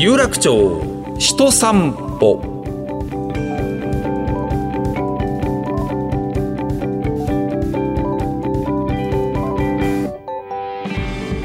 [0.00, 0.80] 有楽町
[1.18, 1.90] 人散
[2.20, 2.40] 歩。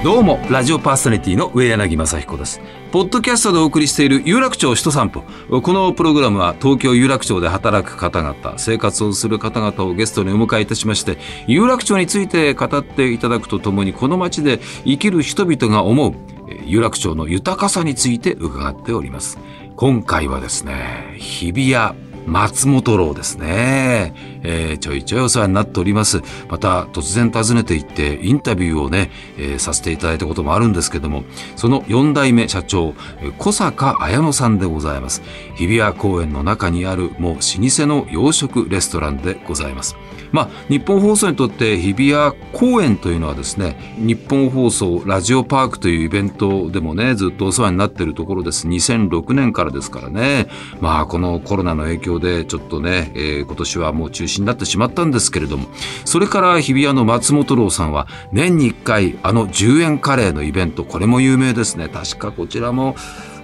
[0.04, 2.62] どうもラジオパーソナリティの上柳正彦です。
[2.92, 5.24] ポッドキャストでお送りしている有楽町人散歩。
[5.64, 11.18] このプログラムは東京有楽町で働く方々生活をする方々をゲストにお迎えいたしまして
[11.48, 16.33] 有楽町について語っていただくとともにこの街で生きる人々が思う
[16.66, 19.38] 有楽町の豊かさについて伺っております。
[19.76, 21.96] 今回はですね日比谷
[22.26, 24.14] 松本楼ですね、
[24.44, 26.22] えー、ちょいちょいお世話になっております。
[26.50, 31.24] また突然訪ねていってインタビューをね、えー、させていただいたこともあるんですけども
[31.56, 32.94] その4代目社長
[33.38, 35.22] 小坂綾乃さんでございます。
[35.56, 39.96] 日比谷公園の中にあるもう老舗の洋食レストランでございます。
[40.34, 48.68] まあ、日本放送にとって日比谷公園というのはですね日本放送ラジオパークというイベントでもねずっとお世話になっているところです。
[48.68, 50.48] 2006年からですからね。
[50.82, 55.68] まあこのコロナの影響でちょっとね、えー、今年はもう中止になってしまったんですけれども。
[56.04, 60.84] それから日比谷の松本楼さんは年に1回あの10円カレーのイベント。
[60.84, 61.90] これも有名ですね。
[61.90, 62.96] 確かこちらも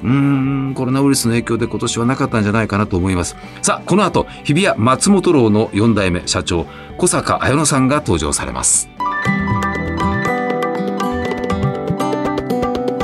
[0.03, 0.09] うー
[0.69, 3.35] ん、コロナウイルスの影響で今年はなかったんじゃないかなと思います。
[3.61, 6.65] さあ、この後、日比谷松本楼の4代目社長、
[6.97, 8.89] 小坂彩乃さんが登場されます。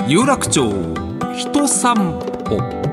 [0.08, 0.72] 有楽町
[1.36, 1.96] 人散
[2.46, 2.86] 歩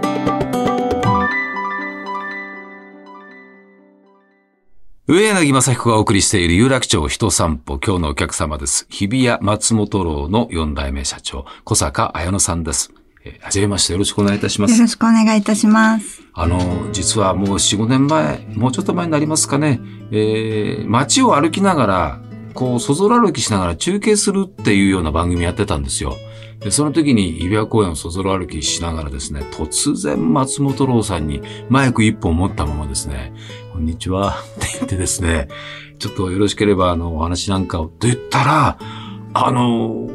[5.07, 8.87] 上柳正彦がお送りしている有楽町人散歩、今日のお客様です。
[8.89, 12.95] 日比谷松本楼の4代目社長、小坂彩乃さんです。
[13.25, 14.75] えー、はじめましてよろしくお願いいたします。
[14.75, 16.23] よろしくお願いいたします。
[16.35, 22.21] あの、実はもう4、5年前、もうちょっと前になりますかね、えー、街を歩きながら、
[22.55, 26.17] こう、そぞら歩きしながら中継するっていうような番組やってたんですよ。
[26.61, 33.33] で、その時に日比谷公園をそぞろ歩きしながらですね、突然松本郎さんにマイク一本持ったままですね、
[33.73, 35.49] こんにちはって言ってですね、
[35.99, 38.79] ちょっとよろしければあの、お話なんかをと言ったら、
[39.35, 40.09] あの、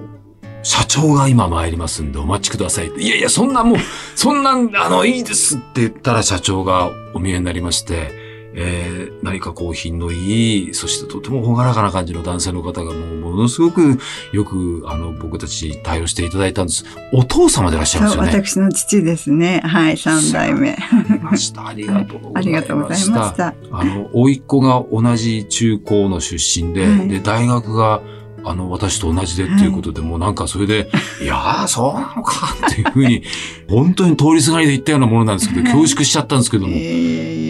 [0.64, 2.88] 社長が今参りますんでお待ちください。
[2.88, 3.78] いやいや、そんなもう、
[4.16, 8.28] そんな、あの、いいですって言ったら社長がお見えになりまして、
[8.60, 14.00] えー、何かこう品のいい、そしてとても朗らかな感じの男性の方がもうものすごく
[14.34, 16.84] よくあの僕たちに対応していただいたんです。
[17.14, 18.30] お父様でいらっしゃるんですよね。
[18.30, 19.62] 私の父ですね。
[19.64, 20.76] はい、三代目。
[21.22, 21.68] ました。
[21.70, 22.40] ありがとうございました。
[22.40, 23.54] ありがとうございました。
[23.72, 28.02] あの、甥っ子が同じ中高の出身で、はい、で、大学が
[28.50, 30.90] あの、私と同じでっていうことで、もうなんかそれで、
[31.22, 33.24] いやー、そうなのかっていうふうに、
[33.70, 36.74] 本当に通りすがりで言ったようなものなんですけど、恐縮しちゃったんですけども、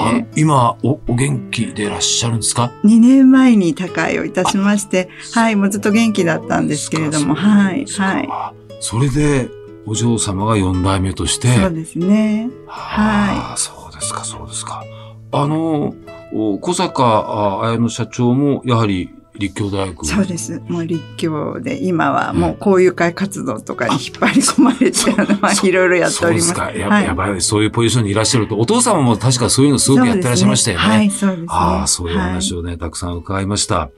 [0.05, 8.29] あ今お、お元気でいらっしゃるんですか ?2 年前に他界をいたしまして、はい、もうずっと元気だったんですけれども、はい、はい。
[8.79, 9.49] それで、
[9.85, 11.47] お嬢様が4代目として。
[11.47, 12.49] そうですね。
[12.67, 13.59] はい。
[13.59, 14.83] そうですか、そうですか。
[15.31, 15.93] あの、
[16.61, 19.09] 小坂綾乃社長も、やはり
[19.39, 20.05] 立教大学？
[20.05, 20.61] そうです。
[20.67, 24.99] もう立教で、今はもう交友会活動とかに引っ張り込まれて、
[25.41, 26.47] まあ、いろいろやっております。
[26.47, 26.71] そうですか。
[26.71, 30.83] や,、はい、やばい、そういうポジションにいらっしゃると、お父様も確かそういうのすごくやってらっしゃいましたよね。
[30.83, 31.47] はい、そうですね。
[31.49, 33.89] ああ、そういう話をね、はい、たくさん伺いました。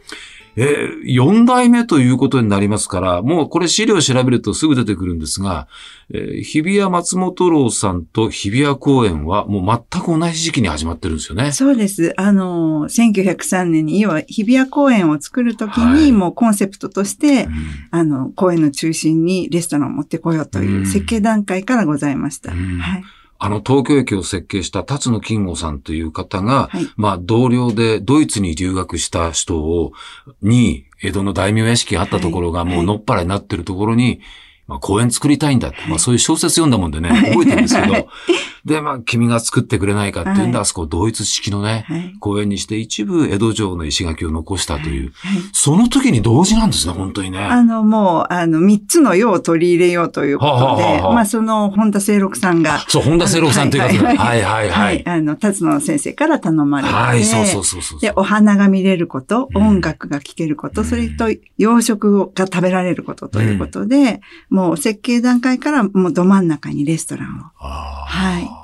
[0.55, 5.67] えー、4代目ということになりますから、もうこれ資料を調べるとすぐ出てくるんですが、
[6.11, 11.51] えー、日比谷松本楼さんと日比谷公園はもう全く同じ時期に始まってるんですよね。
[11.51, 12.13] そうです。
[12.17, 17.53] あの、1903年に、要は日比谷公園を作るときに、もうコンセプトとして、うん、
[17.91, 22.51] あの、公園の中心にレストランを持ってこようという設計段階からございました。
[22.51, 23.03] うん、はい。
[23.41, 29.93] あの東京駅を設計した辰野金吾さんという方が、はい、まあ同僚でドイツに留学した人を、
[30.41, 34.19] に、江戸の大名屋敷があったところがもうのっぱらになってるところに、
[34.67, 38.09] まあ公園作りたいんだって、まあそういう小説読んだもんでね、覚えてるんですけど、
[38.69, 47.39] で、まあ、君が作ってくれないかっていうんで、はい、あそこ同一式のね、はい、公園にして一部江戸城の石垣を残したという、はい、その時に同時なんですね、本当にね。
[47.39, 52.85] あの、もう、あの、三つの世を取り入れようということで、はあはあはあ、まあ、その、本田清六さんが。
[52.87, 55.07] そう、本田清六さんという方が、はいはいはい。
[55.07, 61.25] あの、辰野先生から頼まれて、はい、そうそうそうそうで、お花が見れること、音楽が聴けること、うん、それと
[61.57, 64.21] 洋食が食べられることということで、
[64.51, 67.43] うん、もう設計段階からもうど真ん中にレストランを。
[67.57, 68.58] はい。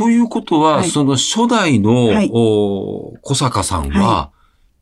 [0.00, 4.32] ということは、はい、その初代の、はい、お小坂さんは、は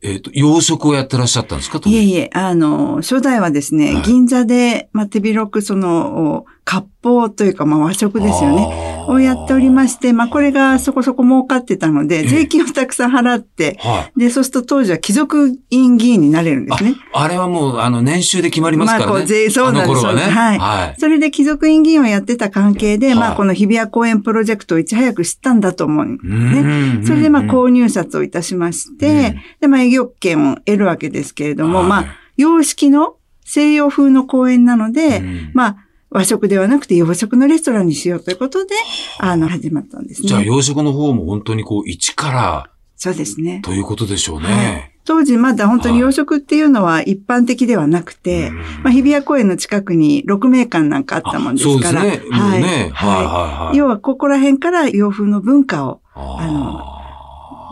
[0.01, 8.67] い、えっ、ー、と、養殖をやってらっしゃったんですかいえいえ、あの、初代はですね、銀座で、まあ、手広くその、割法というか、まあ和食ですよね。
[8.67, 14.19] ねをやっておりまして、まあこれがそこそこ儲かってたので、ええ税金をたくさん払って、はい。
[14.19, 16.93] で、そうすると当時は貴族院議員になれるんですね。
[17.13, 19.05] あれはもう、あの、年収で決まりますからね。
[19.05, 20.21] まあこう税そうなんですね。
[20.21, 20.99] はいはい。
[20.99, 26.99] それで貴族院議員をやってた関係で、はいまあこの日比谷公園プロジェクトをいち早く知ったんだと思うんね。
[26.99, 32.05] ねそれでまあ購入札をいたしまして、うんでまあ営業権を得るわけですけれども、はいまあ
[32.37, 38.73] 洋式の西洋風の公園なので、うんまあ和食ではなくて洋食のレストランにしようということで、
[39.19, 40.27] あの始まったんですね。
[40.27, 43.61] じゃあ、洋食の方も本当にこう、一からそうですね。
[43.63, 44.95] ということでしょうはいね。
[45.05, 52.01] 当時まだ本当に洋食っていうのは一般的ではなくて、うんまあ、日比谷公園の近くに六名館なんかあったもんですから。
[52.01, 52.29] あそうですね。
[52.29, 52.91] もうね。
[52.93, 53.25] はいはい
[53.67, 53.77] はい。
[53.77, 56.95] 要はここら辺から洋風の文化をあ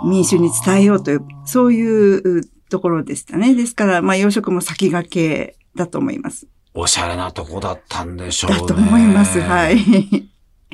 [0.06, 3.54] ー民衆に伝えようという、そういうところでしたね。
[3.54, 6.48] ですから、まあ洋食も先駆けだと思います。
[6.80, 8.60] おしゃれなとこだったんでしょうね。
[8.60, 9.42] だと思います。
[9.42, 9.78] はい。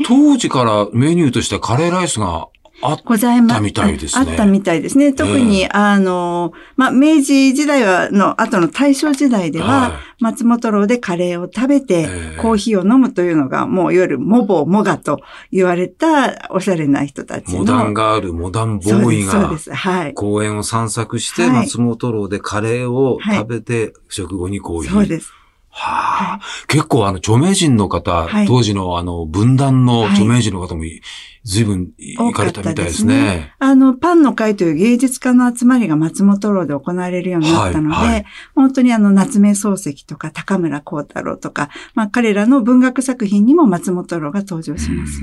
[0.06, 2.50] 当時からメニューとしてカレーライスが
[2.82, 5.14] あったみたいですねあったみたいですね。
[5.14, 15.20] 特に、あの、まあ、明治時代は、の後の大正時代では、はい松本楼でカレーを食べて、ええコーヒーを飲むというのが、もういわゆるモボモガと
[15.52, 17.60] 言われたおしゃれな人たちの。
[17.60, 19.74] モダンガール、モダンボーイがそうです。
[19.74, 20.14] はい。
[20.14, 24.94] 公園を散策して、はい松本楼でカレーを食べて、食後にコーヒー。
[24.94, 25.34] そうです。
[25.76, 31.02] はあ、結構あの著名人の方、はい当時のあの分断の著名人の方もい
[31.44, 33.54] 随分行かれたみたいですね。
[33.60, 38.26] あの、パンの会という芸術家の集まりが松本楼で行われるようになったので、はいはい
[38.56, 45.22] 本当にあの、夏目漱石とか高村光太郎とか、まあ彼らの文学作品にも松本楼が登場します。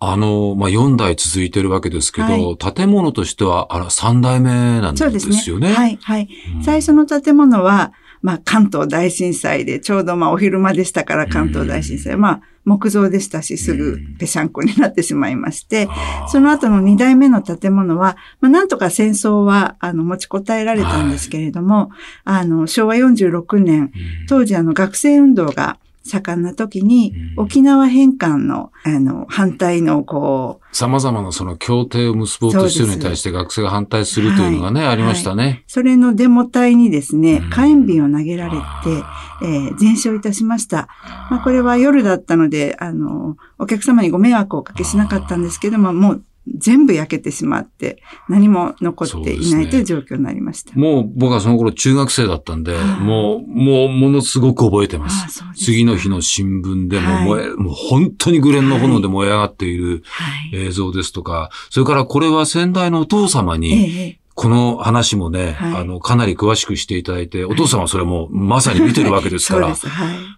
[0.00, 5.36] あの、まあ、4代続いてるわけですけど、はい建物としては、あら、3代目なんでそうですね。
[5.36, 5.72] すよね。
[5.72, 6.28] はい、はい。
[6.56, 7.92] うん最初の建物は、
[8.24, 12.16] まあ関東大震災で、ちょうどまあお昼間でしたから関東大震災。
[12.16, 15.88] まあ木造でしたし、すぐぺしゃんこになってしまいまして、
[16.28, 21.90] その後の2代目の建物は、まあ、なんとか戦争は、あの、持ちこたえられたんですけれども、
[22.24, 23.90] あの、昭和46年、うん。
[24.26, 27.44] 当時あの、学生運動が盛んな時に、うん。
[27.44, 35.64] 沖縄返還の、あの、反対の、こう、様々なその協定を結ぼうとしているのに対して学生が反対するというのがね、はいありましたね。
[35.66, 40.88] それのデモ隊にですねうん、火炎瓶を投げられて、あえー全焼いたしました。
[41.28, 50.74] ーまあ、これは夜だったので、あの、お客様にご迷惑をおかけしなかったんですけども、もう全部焼けてしまって、何も残っていないという状況になりました。
[50.78, 55.34] もう僕はその頃中学生だったんで、はいもう、もう、ものすごく覚えてまあす。
[55.34, 60.66] すか次の日の新聞でもはい燃え、もう本当にグレンの炎で燃え上がっているはい。
[60.66, 69.68] 映像ですとか、それからこれは先代のお父様えに、ええこの話もね、はいあの、かなり詳しくしていただいて、お父様はそれもまさに見てるわけえですから。
[69.74, 69.76] はい。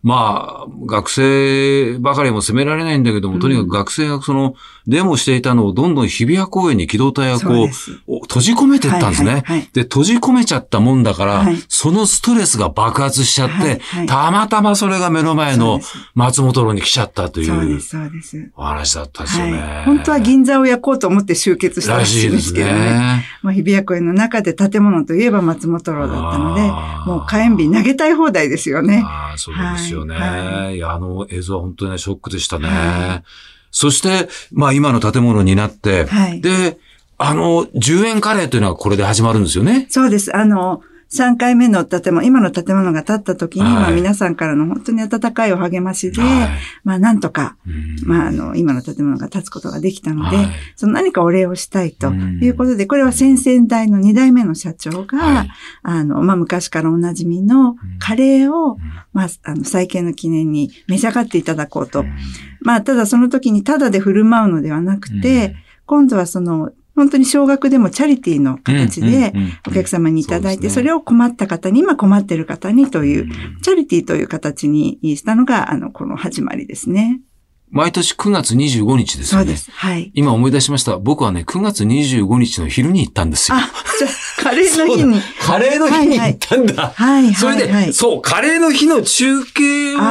[0.02, 4.54] まあ、学生ばかりも責められないんだけども、うんとにかく学生がその、
[4.86, 9.30] デモしていたのをどんどん日比谷公園に機動隊がこう閉じ込めていったんですね。
[9.32, 15.80] はいはいはいで、閉じ込めちゃったもんだから、はいそのストレスが爆発しちゃって、はいはいたまたまそれが目の前の
[16.14, 18.50] 松本楼に来ちゃったというそうです。
[18.56, 19.52] お話だったんですよね。
[19.52, 19.84] はい。
[19.84, 23.24] 本当は銀座を焼こうと思って集結したららしいですけどね。
[23.42, 26.60] まあ、日比谷公園の中で建物といえば松本楼だったので、
[27.06, 29.02] もう火炎瓶投げたい放題ですよね。
[29.06, 30.14] ああ、そうですよね。
[30.14, 32.68] はいはいいや、あの映像は本当にね、ショックでしたね。
[32.68, 33.22] は
[33.70, 36.78] そして、まあ今の建物になって、はいで、
[37.18, 39.86] あの、10円カレーというのはこれで始まるんですよね。
[39.88, 40.36] そうです。
[40.36, 43.72] あの、3回目の建物、今の建物が建った時に、はい。
[43.74, 46.48] まあ皆さんからの本当に温かいお励ましで、はい。
[46.82, 47.96] まあなんとか、うん。
[48.04, 50.46] まああの、今の建物が建つことができたので、はい。
[50.74, 52.42] その何かお礼をしたいとうん。
[52.42, 55.48] いうことで、これは先々代の2代目の社長が、はい。
[55.82, 58.78] あの、まあ昔からおなじみのカレーを、ん。
[59.12, 62.00] まあ、あの、再建の記念に召し上がっていただこうと。
[62.00, 62.14] うん。
[62.60, 65.54] まあ、ただその時にタダで振る舞うのではなくて、
[65.86, 69.32] 今度はその、本当に少額でもチャリティーの形で
[69.68, 77.20] お客様にいただいて、それを困った方に、今困っている方にという、うんチャリティーという形にしたのが、あの、この始まりですね。
[77.70, 79.44] 毎年9月25日ですよね。
[79.46, 79.70] そうです。
[79.72, 80.10] はい。
[80.14, 80.98] 今思い出しました。
[80.98, 83.58] 僕はね、9月25日の昼に行ったんですよ。
[83.58, 83.60] あ、
[83.98, 85.20] じゃあカレーの日に。
[85.44, 86.92] カレーの日に行ったんだ。
[86.94, 87.92] はい、それで、はい、はい。
[87.92, 90.04] そう、カレーの日の中継をね、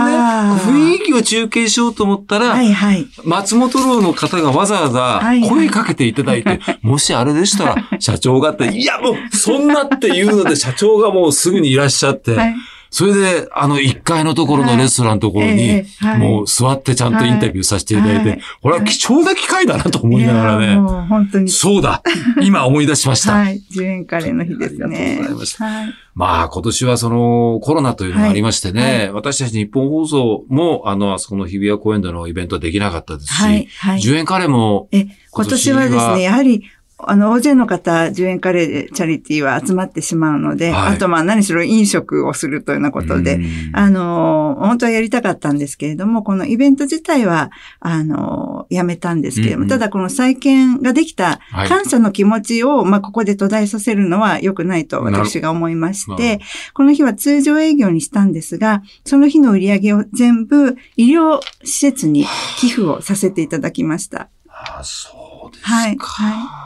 [0.58, 3.08] 雰囲気を中継しようと思ったら、はい、はい。
[3.24, 12.56] 松本楼の方がわざわはいざ声かけていただいて、 もしあれでしたら、社長がって、いやもう、そんなっていうので、社長がもうすぐにいらっしゃって、はい。
[12.96, 15.84] それで、あの、1階のところのレストランのところに、
[16.18, 20.78] もう座ってちゃんとインタビューさせていただいて、はいこれは貴重な機会だなと思いながらね。
[20.78, 21.50] 本当に。
[21.50, 22.02] そうだ
[22.42, 23.34] 今思い出しました。
[23.34, 23.62] はい。
[23.70, 25.18] 10円カレーの日ですね。
[25.20, 25.94] ありがとうございましたはい。
[26.16, 33.68] まあ今年はそのコロナというのがありましてね、はい私たち日本放送もあの、あそこの日比谷公園でのイベントはできなかったですし、はい。
[33.78, 34.00] はい。
[34.00, 36.64] 10円カレーもえ、今年はですね、やはり、
[37.10, 40.96] あの、大勢の方、10円カレーでチャリティーは集まってしまうので、はい。
[40.96, 43.70] あとまあ何しろ飲食をするというようなことで、うん。
[43.74, 49.70] あの、本当はやりたかったんですけれども、このイベント自体は、あの、やめたんですけれども、うんうん。
[49.70, 51.70] ただこの再建ができたはい。
[51.70, 56.40] 感謝の気持ちを、まあ、ここで途絶えさせるのは良くないと私が思いまして、
[56.74, 62.26] この日は通常営業にしたんですが、その日の売り上げを全部医療施設に
[62.58, 64.30] 寄付をさせていただきました。
[64.48, 65.70] あそうですか。
[65.70, 66.65] はいはそ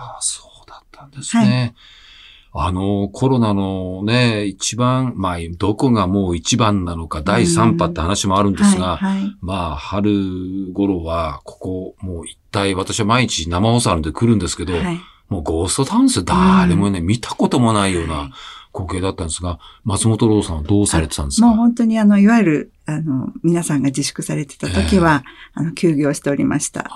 [1.11, 1.75] ですね。
[2.51, 9.35] あの、コロナのね、一番、まあ、どこがもう一番なのか、第3波って話もあるんですが、はい、はい。
[9.41, 14.99] まあ、春頃は、ここ、もう一体、私は毎日生放送あるんで来るんですけど、はい
[15.29, 16.25] もうゴーストタウンですよ。
[16.25, 18.31] 誰もね、見たこともないような
[18.73, 21.45] 光景だったんですが、松本ローさんはどうされてたんですか？
[21.45, 25.23] もう本当にあの、いわゆる、あの、皆さんが自粛されてた時は、
[25.53, 26.89] あの、休業しておりました。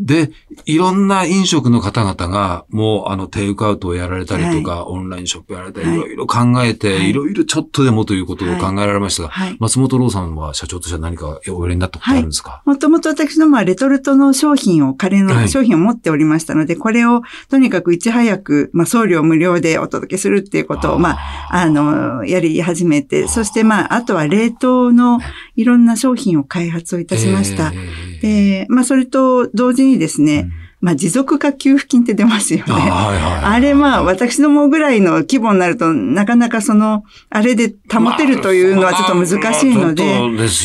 [0.00, 0.30] はいで、
[0.64, 5.96] いろんな飲食の方々が、もう、あの、テイクアウトをやられたりとか、オンラインショップやられたり、はい。
[5.96, 7.10] いろいろ考えて、はい。
[7.10, 9.56] いろいろちょっとでもということを考えられましたが、はい。
[9.58, 15.42] 松本ローさんは社長としては何かおやりになったことあるんですか、もともと私のまあレトルトの商品を、カレーはい。
[15.42, 25.18] の商品を持っておりましたので、これをとにかくいち早く、まあ送料無料でお届けするっていうことを、まあ、あの、やり始めて、そしてまあ、あとは冷凍の
[25.56, 27.72] いろんな商品を開発をいたしました。
[27.74, 32.66] えーで、まあ、それと同時にですね、まあ、持続化給付金って出ますよね。
[32.68, 40.04] あはいはいあれまあ、私どもぐらいの規模になると、なかなかその、あれで保てるというのはちょっと難しいのまあで。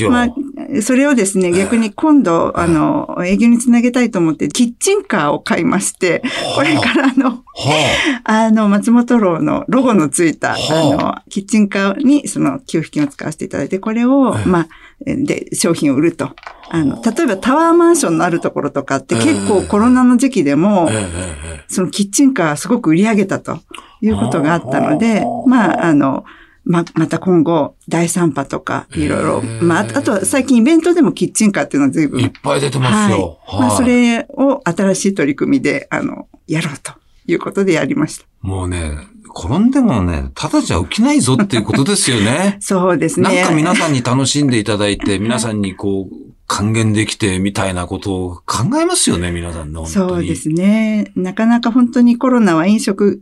[0.10, 6.22] まあ、それをですね、逆に今度、あの、営業につなげたいと思って、キッチンカーを買いまして、
[6.56, 8.52] これからあの、はあ。
[8.54, 10.54] の、松本楼のロゴのついた、あ。
[10.56, 14.48] はの、キッチンカーにその給付金を使わせていただいて、これを、ええ。
[14.48, 14.68] まあ、
[15.06, 16.32] で、商品を売ると。
[16.70, 20.90] あの、例えばタワーマンションのあるところとかって結構コロナの時期でも
[21.68, 23.60] そのキッチンカーすごく売り上げたと
[24.02, 26.24] いうことがあったので、まあ、あの、
[26.66, 33.40] ま、また今後、第3波とか、いろいろまあ、あとは最近イベントでもキッチンカーっていうのは随分いっぱい出てますよ。
[33.46, 33.60] はい。
[33.60, 36.94] まあ、はいそれを新しい取り組みで、あの、やろうと
[37.28, 38.26] いうことでやりました。。
[38.42, 38.98] もうね、
[39.36, 43.36] 転んでもね、ただじゃ起きないぞっていうことですよね そうですね。
[43.36, 46.16] なんか皆さんに楽しんでいただいて、皆さんにこう、
[46.48, 49.86] 還元できてみたいなことを考えますよね、皆さんの。
[49.86, 51.12] 本当にそうですね。
[51.16, 53.20] なかなか本当にコロナは飲食、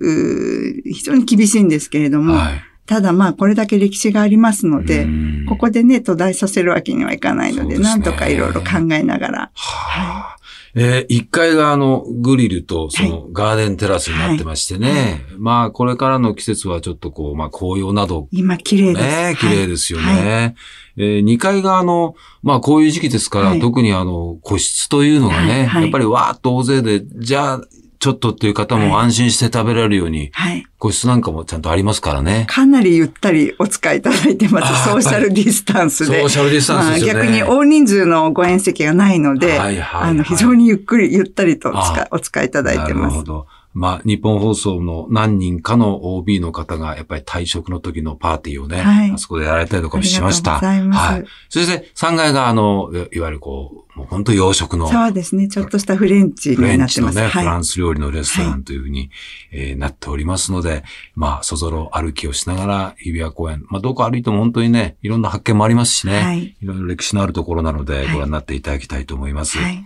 [0.86, 2.64] 非常に厳しいんですけれども、はい。
[2.88, 9.52] ただまあこれだけ歴史がありますので、うんここでね、途絶えさせるわけにはいかないので、ですねなんとかいろいろ考えながら。
[9.54, 10.41] はあ
[10.74, 15.26] えー、1階があの、グリルとそのガーデンテラスになってましてね。
[15.38, 19.06] まあ、これからの季節はちょっとこう、まあ、紅葉など、今綺麗です。
[19.06, 20.06] ね、綺麗ですよね。
[20.06, 20.56] はい。
[20.98, 23.60] えー、2階があの、まあ、こういう時期ですから、はい。
[23.60, 25.66] 特にあの、個室というのがね、はい。
[25.68, 25.82] はい。
[25.84, 27.62] やっぱりわーっと大勢で、じゃあ、
[28.02, 30.66] ちょっとっていう方もはい安心して食べられるように、はい。
[30.80, 32.48] 個室なんかもちゃんとありますからね。
[32.50, 34.90] かなりゆったりお使いいただいてます。
[34.90, 37.14] ソーシャルディスタンスでソーシャルディスタンスですよね。
[37.14, 41.72] まあ、逆に大人数のご宴席がないので、はいはいはいあの、非常にゆっくり、ゆったりと
[42.10, 43.18] お使いいいただいてなるます。
[43.18, 43.48] ほど。
[43.74, 50.58] まあ、日本放送の何人かの OB の方が、やっぱり退職の時のパーティーをね、はいあそこでやられたりとかもしました。
[50.58, 51.26] ありがとうございますはい。
[51.50, 55.48] そして、3階が、あの、いいわゆるこう、もう本当洋食の、そうですね。
[55.48, 57.16] ちょっとしたフレンチフレになってます。
[57.16, 59.10] ンチのね、フラはンス料理のレストランというふうに、
[59.52, 60.84] えーなっておりますので、
[61.16, 69.58] まあ、そぞろ歩きをしながら、日比谷公園、まあ、どこ歩いても本当にね、いろんな発見もありますしね、はいいろいろ歴史のあるところなので、いご覧になっていただきたいと思います。
[69.58, 69.62] い。
[69.62, 69.86] はい。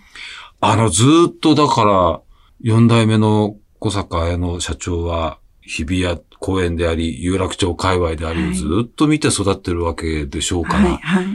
[0.62, 2.22] あの、ずーっとだから、
[2.62, 10.98] 四代目の小坂綾の社長は、日比谷公園であり、有楽町界隈であり、はいずーっと見て育ってるわけでしょうから、はい。
[10.98, 11.26] はい。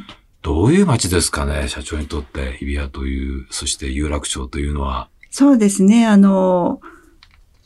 [0.43, 5.09] どういう街ですかね、社長にとって、日比谷という、そして有楽町というのは。
[5.31, 6.09] そうですね。
[6.09, 6.81] あの、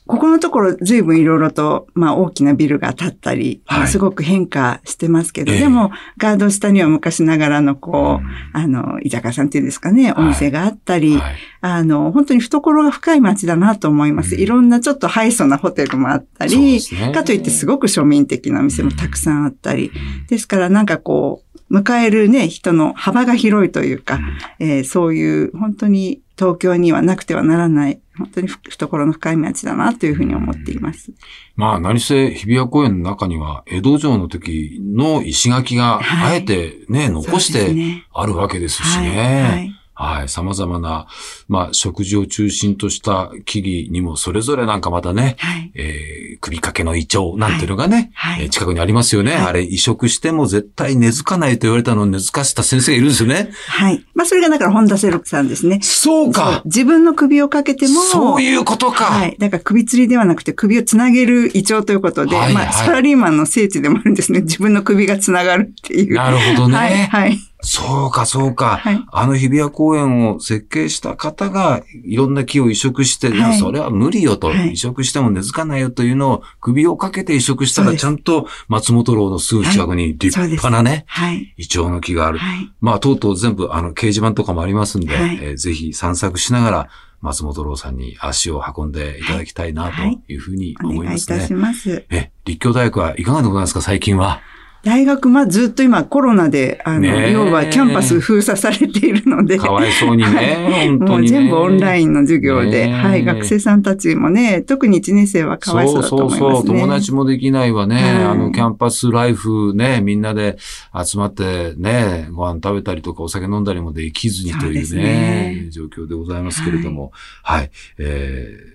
[0.07, 3.89] ここのところ随分いろいろと、まあ大きなビルが建ったり、はい。
[3.89, 5.59] すごく変化してますけど、ええ。
[5.61, 8.31] でもガード下には昔ながらのこう、うん。
[8.53, 11.35] あの、居酒屋さんっていうんですかね、お店があったり、はい。
[11.63, 14.35] あの、本当に懐が深い街だなと思います。
[14.35, 14.41] うん。
[14.43, 17.11] いろんなちょっとハイソなホテルもあったり、すね。
[17.13, 20.27] かといってすごく庶民的なお店もたくさんあったり、うん。
[20.27, 24.21] ですからなんかこう、迎えるね、人の幅が広いというか、
[24.59, 31.13] えーそういう本当に東京にはなくてはならない、本当に懐の深い町だなというふうに思っています。
[31.57, 39.75] まあ、何せ日比谷公園の中には、江戸城の時の石垣が、あえてね、残してあるわけですしね。
[39.95, 40.29] はい。
[40.29, 41.07] 様々な、
[41.49, 53.51] まあ、食事を中心とした木々にも、それぞれなんかまたね、はい、えー、首掛けの胃腸なんていうのがね、はい、えー、近くにありますよね、はい、あれ、移植しても絶対根付かないと言われたのを根付かせた先生がいるんですよね。
[53.69, 54.05] はい。
[54.15, 55.79] まあ、それがだから本田セロクさんですね。
[55.83, 59.05] そうか自分の首をかけても、そういうことか。
[59.05, 59.37] はい。
[59.39, 64.41] だから首吊りではなくて首をつなげる胃腸ということで、はいはい、まあ、サラリーマンの聖地でもあるんですね。
[64.41, 66.15] 自分の首がつながるっていう。
[66.15, 66.77] なるほどね。
[66.77, 67.07] はい。
[67.07, 68.77] はいそうか、そうか。
[68.77, 82.39] はい、あの日比谷公園を設計した方が、いろんな木を移植して、はい、それは無理よと、はい、移植しても根付かないよというのを首をかけて移植したら、ちゃんと松本楼のすぐ近くに立派なね、はい、イチョウの木がある。
[82.81, 86.89] まあ、とうとう全部、あの、掲示板とかもありますんで、えー、ぜひ散策しながら、
[87.25, 89.93] 松本楼さんに足を運んでいただきたいなと
[90.31, 91.37] いうふうに思いますね。
[91.37, 92.05] お願いいたします。
[92.11, 94.43] え、立教大学はいかがでございますか、最近は。
[94.85, 99.59] 大学、まあずっと今コロナで、あの、要はキャンパス封鎖されているので。
[99.59, 100.97] かわいそうにね。
[101.01, 106.39] もう全部オンラインの授業で、はい、学生さんたちもね、特に1年生はかわいそうだと思いますね。
[106.39, 107.97] そうそうそう、友達もできないわね。
[107.97, 110.59] はい、あの、キャンパスライフね、みんなで
[110.95, 117.13] 集まってね、ご飯食べたりとかお酒飲んだりもできずにというね、うね状況でございますけれども、
[117.43, 118.74] はい、はい、えー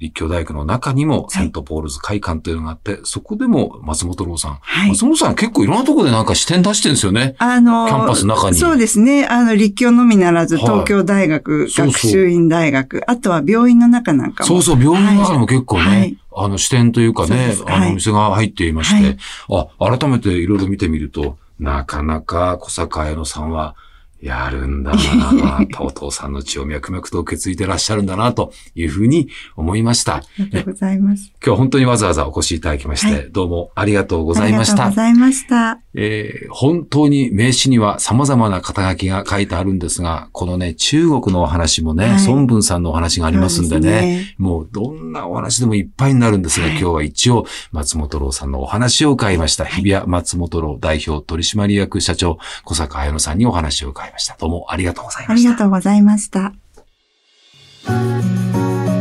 [0.00, 4.58] 立教大学の中にもセントポールズ会館というのがあって、はい、そこでも松本楼さん。
[4.62, 7.36] はい、松本楼さん結構いろんなところでなんか支店出してるんですよね。
[7.38, 8.56] あのキャンパスの中に。
[8.56, 9.26] そうですね。
[9.26, 14.48] あの、立教のみならず、東京大学、はい、学習院大学そうそう、あとは病院の中なんかも。
[14.48, 19.18] そうそう、病院の中でも結構ね、あの支店というかね、あのお店が入っていまして、
[19.50, 23.74] あ、改めていろいろ見てみると、なかなか小坂文乃さんは、
[24.22, 30.16] やるんだなお父さんの血を脈々と受け継いでらっしゃるんだな、というふうに思いました。
[30.16, 31.32] ありがとうございます。
[31.36, 34.74] 今日は本当にわざわざお越しいただきまして、はい、どうもありがとうございました。
[34.74, 35.80] ありがとうございました。
[35.94, 49.64] えー、本当に名刺には様々な肩書きが書いてあるんですが、このね、中国のお話もね、はい、孫文さんのお話がありますんでね、ねもうどんなお話でもいっぱいになるんですが、はい、今日は一応松本郎さんのお話を伺いました。
[49.64, 54.09] 日比谷松本郎代表取締役社長、小坂彩乃さんにお話を伺いました。
[54.38, 55.44] どうもありがとうもあり。
[55.44, 56.50] がとうございました。
[56.50, 58.30] ありがとうございまし
[58.94, 58.99] た。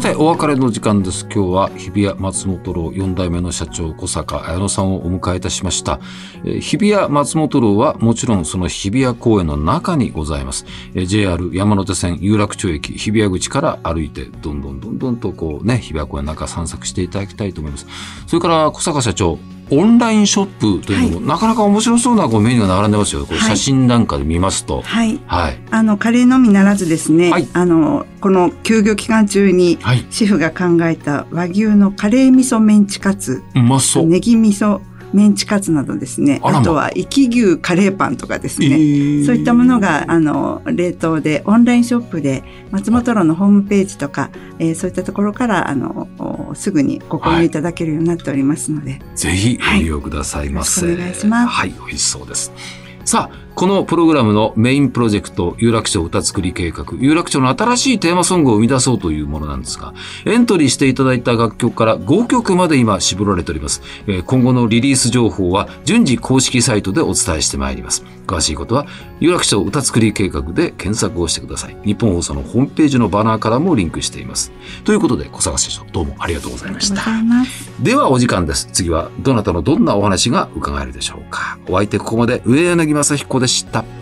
[0.00, 1.26] さて、お別れの時間です。
[1.26, 6.00] 今日は日比谷松本楼4代目の社長小坂綾乃さんをお迎えいたしました。
[6.42, 10.64] え、日比谷松本楼はもちろんその日比谷公園の中にございます。
[10.94, 17.86] え、JR 山手線有楽町駅日比谷口から歩いてどんどんどんどんとこうね、日比谷公園の中散策していただきたいと思います。
[18.26, 19.38] それから小坂社長、
[19.70, 23.26] オンラインショップというのも、はい、なかなか面白そうなこうメニューが並んでますよ。
[23.26, 24.82] こう写真なんかで見ますと。
[24.82, 25.20] はい。
[25.26, 25.60] はい。
[25.70, 29.78] あの、カレーのみならずですね、はい、あの、この休業期間中に、
[30.10, 33.42] シェフが考えた和牛のカレー味噌メンチカツ。
[33.54, 34.06] うまそう。
[34.06, 34.80] ネギ味噌
[35.12, 51.48] メンチカツなどですね、あとは生き牛カレーパンとかですね、えー、そういったものがあの冷凍でオンラインショップで松本楼のホームページとか、えー、そういったところからあのすぐにご購入いただけるようになっておりますので、はい、ぜひご利用くださいませ、はい、お願いします。
[51.48, 51.70] はい。
[51.70, 52.52] 美味しそうです。
[53.04, 59.92] さあこのプログラムのメインプロジェクト、有楽町歌作り計画、有楽町の新しいテーマソングを生み出そうというものなんですが、
[60.24, 63.82] エントリーしていただいた楽曲から5曲まで今絞られております。
[64.26, 68.04] 今後のリリース情報は順次公式サイトでお伝えしてまいります。
[68.26, 68.86] 詳しいことは、
[69.18, 71.76] 有楽町歌作り計画で検索をしてください。
[71.84, 74.52] 日本放送のホームページのバナーからもリンクしています。
[74.84, 77.02] ということで、小坂社長、どうもありがとうございました。
[77.80, 78.68] ではお時間です。
[78.72, 81.58] 次は、どなたのどんなお話が伺えるでしょうか。
[81.68, 83.99] お相手ここまで上柳正彦でした。